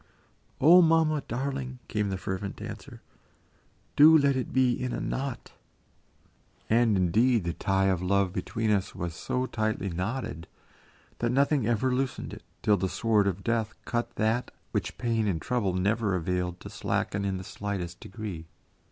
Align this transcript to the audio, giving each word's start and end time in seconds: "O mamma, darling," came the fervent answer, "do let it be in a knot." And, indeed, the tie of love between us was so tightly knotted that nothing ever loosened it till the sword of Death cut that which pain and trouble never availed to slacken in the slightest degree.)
"O 0.59 0.81
mamma, 0.81 1.21
darling," 1.27 1.77
came 1.87 2.09
the 2.09 2.17
fervent 2.17 2.59
answer, 2.59 3.03
"do 3.95 4.17
let 4.17 4.35
it 4.35 4.51
be 4.51 4.71
in 4.73 4.93
a 4.93 4.99
knot." 4.99 5.51
And, 6.71 6.97
indeed, 6.97 7.43
the 7.43 7.53
tie 7.53 7.85
of 7.85 8.01
love 8.01 8.33
between 8.33 8.71
us 8.71 8.95
was 8.95 9.13
so 9.13 9.45
tightly 9.45 9.89
knotted 9.91 10.47
that 11.19 11.31
nothing 11.31 11.67
ever 11.67 11.93
loosened 11.93 12.33
it 12.33 12.41
till 12.63 12.77
the 12.77 12.89
sword 12.89 13.27
of 13.27 13.43
Death 13.43 13.75
cut 13.85 14.15
that 14.15 14.49
which 14.71 14.97
pain 14.97 15.27
and 15.27 15.39
trouble 15.39 15.73
never 15.75 16.15
availed 16.15 16.59
to 16.61 16.69
slacken 16.71 17.23
in 17.23 17.37
the 17.37 17.43
slightest 17.43 17.99
degree.) 17.99 18.47